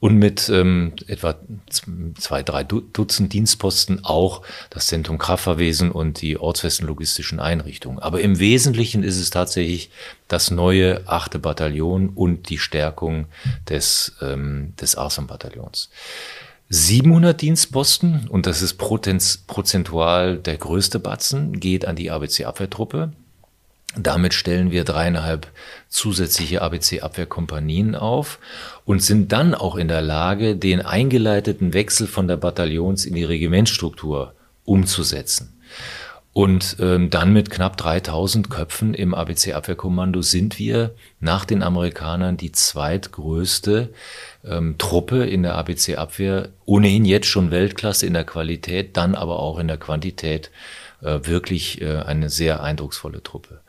und 0.00 0.16
mit 0.16 0.48
ähm, 0.48 0.94
etwa 1.06 1.36
zwei, 1.70 2.42
drei 2.42 2.64
Dutzend 2.64 3.32
Dienstposten 3.32 4.04
auch 4.04 4.42
das 4.70 4.88
Zentrum 4.88 5.18
Kraftfahrwesen 5.18 5.92
und 5.92 6.20
die 6.20 6.36
ortsfesten 6.36 6.88
logistischen 6.88 7.38
Einrichtungen. 7.38 8.00
Aber 8.00 8.20
im 8.20 8.40
Wesentlichen 8.40 9.04
ist 9.04 9.18
es 9.18 9.30
tatsächlich 9.30 9.90
das 10.26 10.50
neue 10.50 11.06
achte 11.06 11.38
Bataillon 11.38 12.08
und 12.08 12.48
die 12.48 12.58
Stärkung 12.58 13.26
des, 13.68 14.16
ähm, 14.20 14.74
des 14.80 14.96
Arson-Bataillons. 14.96 15.88
700 16.74 17.40
Dienstposten, 17.40 18.26
und 18.28 18.46
das 18.46 18.60
ist 18.60 18.74
prozentual 18.74 20.38
der 20.38 20.56
größte 20.56 20.98
Batzen, 20.98 21.60
geht 21.60 21.86
an 21.86 21.94
die 21.94 22.10
ABC-Abwehrtruppe. 22.10 23.12
Damit 23.96 24.34
stellen 24.34 24.72
wir 24.72 24.82
dreieinhalb 24.82 25.46
zusätzliche 25.88 26.62
ABC-Abwehrkompanien 26.62 27.94
auf 27.94 28.40
und 28.84 29.04
sind 29.04 29.30
dann 29.30 29.54
auch 29.54 29.76
in 29.76 29.86
der 29.86 30.02
Lage, 30.02 30.56
den 30.56 30.82
eingeleiteten 30.82 31.74
Wechsel 31.74 32.08
von 32.08 32.26
der 32.26 32.38
Bataillons 32.38 33.04
in 33.04 33.14
die 33.14 33.22
Regimentsstruktur 33.22 34.34
umzusetzen. 34.64 35.53
Und 36.34 36.78
ähm, 36.80 37.10
dann 37.10 37.32
mit 37.32 37.48
knapp 37.48 37.76
3000 37.76 38.50
Köpfen 38.50 38.92
im 38.92 39.14
ABC-Abwehrkommando 39.14 40.20
sind 40.20 40.58
wir 40.58 40.96
nach 41.20 41.44
den 41.44 41.62
Amerikanern 41.62 42.36
die 42.36 42.50
zweitgrößte 42.50 43.90
ähm, 44.44 44.74
Truppe 44.76 45.24
in 45.26 45.44
der 45.44 45.54
ABC-Abwehr. 45.54 46.48
Ohnehin 46.64 47.04
jetzt 47.04 47.28
schon 47.28 47.52
Weltklasse 47.52 48.06
in 48.06 48.14
der 48.14 48.24
Qualität, 48.24 48.96
dann 48.96 49.14
aber 49.14 49.38
auch 49.38 49.60
in 49.60 49.68
der 49.68 49.76
Quantität 49.76 50.50
äh, 51.02 51.20
wirklich 51.22 51.80
äh, 51.80 51.98
eine 51.98 52.28
sehr 52.30 52.64
eindrucksvolle 52.64 53.22
Truppe. 53.22 53.60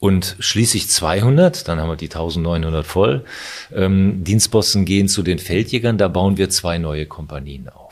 Und 0.00 0.34
schließlich 0.40 0.90
200, 0.90 1.68
dann 1.68 1.78
haben 1.78 1.88
wir 1.88 1.96
die 1.96 2.06
1900 2.06 2.84
voll. 2.84 3.24
Ähm, 3.72 4.24
Dienstposten 4.24 4.84
gehen 4.84 5.06
zu 5.06 5.22
den 5.22 5.38
Feldjägern, 5.38 5.98
da 5.98 6.08
bauen 6.08 6.36
wir 6.36 6.50
zwei 6.50 6.78
neue 6.78 7.06
Kompanien 7.06 7.68
auf. 7.68 7.87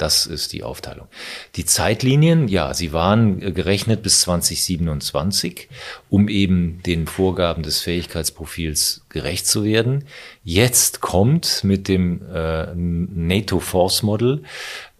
Das 0.00 0.24
ist 0.24 0.54
die 0.54 0.62
Aufteilung. 0.62 1.08
Die 1.56 1.66
Zeitlinien, 1.66 2.48
ja, 2.48 2.72
sie 2.72 2.94
waren 2.94 3.38
gerechnet 3.52 4.02
bis 4.02 4.22
2027, 4.22 5.68
um 6.08 6.30
eben 6.30 6.82
den 6.84 7.06
Vorgaben 7.06 7.62
des 7.62 7.82
Fähigkeitsprofils 7.82 9.02
gerecht 9.10 9.46
zu 9.46 9.62
werden. 9.62 10.06
Jetzt 10.42 11.02
kommt 11.02 11.64
mit 11.64 11.86
dem 11.86 12.22
äh, 12.32 12.74
NATO 12.74 13.60
Force 13.60 14.02
Model 14.02 14.42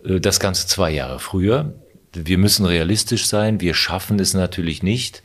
äh, 0.04 0.20
das 0.20 0.38
Ganze 0.38 0.66
zwei 0.66 0.90
Jahre 0.90 1.18
früher. 1.18 1.72
Wir 2.12 2.36
müssen 2.36 2.66
realistisch 2.66 3.26
sein. 3.26 3.62
Wir 3.62 3.72
schaffen 3.72 4.20
es 4.20 4.34
natürlich 4.34 4.82
nicht, 4.82 5.22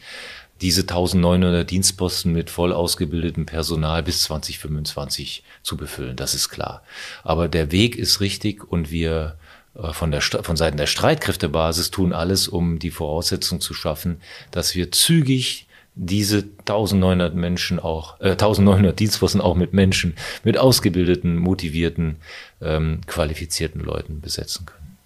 diese 0.61 0.83
1900 0.83 1.69
Dienstposten 1.69 2.31
mit 2.31 2.49
voll 2.49 2.71
ausgebildetem 2.71 3.45
Personal 3.45 4.03
bis 4.03 4.21
2025 4.23 5.43
zu 5.63 5.75
befüllen. 5.75 6.15
Das 6.15 6.33
ist 6.33 6.47
klar. 6.47 6.81
Aber 7.23 7.49
der 7.49 7.73
Weg 7.73 7.97
ist 7.97 8.21
richtig 8.21 8.63
und 8.63 8.89
wir 8.89 9.37
äh, 9.37 9.44
von, 9.91 10.11
der, 10.11 10.21
von 10.21 10.55
Seiten 10.55 10.77
der 10.77 10.87
Streitkräftebasis 10.87 11.91
tun 11.91 12.13
alles, 12.13 12.47
um 12.47 12.79
die 12.79 12.91
Voraussetzung 12.91 13.61
zu 13.61 13.73
schaffen, 13.73 14.21
dass 14.51 14.75
wir 14.75 14.91
zügig 14.91 15.67
diese 15.95 16.43
1900 16.59 17.35
Menschen 17.35 17.79
auch, 17.79 18.19
äh, 18.19 18.31
1900 18.31 18.99
Dienstposten 18.99 19.41
auch 19.41 19.55
mit 19.55 19.73
Menschen, 19.73 20.15
mit 20.43 20.57
ausgebildeten, 20.57 21.37
motivierten, 21.37 22.17
ähm, 22.61 23.01
qualifizierten 23.07 23.81
Leuten 23.81 24.19
besetzen 24.19 24.65
können. 24.65 24.97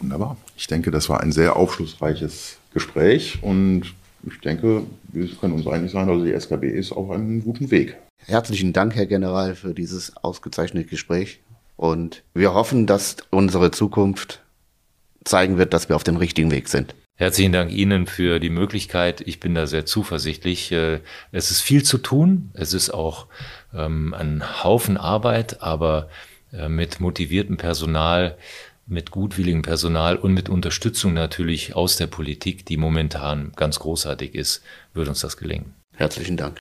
Wunderbar. 0.00 0.36
Ich 0.56 0.66
denke, 0.66 0.90
das 0.90 1.08
war 1.08 1.20
ein 1.20 1.30
sehr 1.30 1.54
aufschlussreiches 1.56 2.56
Gespräch 2.74 3.38
und 3.40 3.94
ich 4.26 4.40
denke, 4.40 4.82
wir 5.12 5.28
können 5.36 5.54
uns 5.54 5.66
eigentlich 5.66 5.92
sagen, 5.92 6.10
also 6.10 6.24
die 6.24 6.32
SKB 6.32 6.64
ist 6.68 6.92
auf 6.92 7.10
einem 7.10 7.42
guten 7.42 7.70
Weg. 7.70 7.96
Herzlichen 8.26 8.72
Dank, 8.72 8.94
Herr 8.94 9.06
General, 9.06 9.54
für 9.54 9.74
dieses 9.74 10.16
ausgezeichnete 10.16 10.88
Gespräch. 10.88 11.40
Und 11.76 12.22
wir 12.34 12.54
hoffen, 12.54 12.86
dass 12.86 13.16
unsere 13.30 13.70
Zukunft 13.70 14.42
zeigen 15.24 15.58
wird, 15.58 15.72
dass 15.72 15.88
wir 15.88 15.96
auf 15.96 16.04
dem 16.04 16.16
richtigen 16.16 16.50
Weg 16.50 16.68
sind. 16.68 16.94
Herzlichen 17.16 17.52
Dank 17.52 17.70
Ihnen 17.70 18.06
für 18.06 18.40
die 18.40 18.50
Möglichkeit. 18.50 19.20
Ich 19.20 19.38
bin 19.38 19.54
da 19.54 19.66
sehr 19.66 19.86
zuversichtlich. 19.86 20.72
Äh, 20.72 21.00
es 21.30 21.50
ist 21.50 21.60
viel 21.60 21.82
zu 21.82 21.98
tun. 21.98 22.50
Es 22.54 22.72
ist 22.72 22.90
auch 22.90 23.26
ähm, 23.74 24.14
ein 24.14 24.64
Haufen 24.64 24.96
Arbeit, 24.96 25.62
aber 25.62 26.08
äh, 26.52 26.68
mit 26.68 27.00
motiviertem 27.00 27.58
Personal, 27.58 28.36
mit 28.86 29.10
gutwilligem 29.10 29.62
Personal 29.62 30.16
und 30.16 30.34
mit 30.34 30.48
Unterstützung 30.48 31.12
natürlich 31.14 31.76
aus 31.76 31.96
der 31.96 32.08
Politik, 32.08 32.66
die 32.66 32.76
momentan 32.76 33.52
ganz 33.54 33.78
großartig 33.78 34.34
ist, 34.34 34.62
wird 34.94 35.08
uns 35.08 35.20
das 35.20 35.36
gelingen. 35.36 35.74
Herzlichen 35.94 36.36
Dank. 36.36 36.58